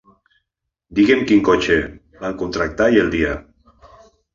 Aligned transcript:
Diguem 1.01 1.21
quin 1.33 1.45
cotxe 1.51 1.79
van 2.25 2.37
contractar 2.43 2.93
i 2.97 3.03
el 3.07 3.17
dia. 3.19 3.41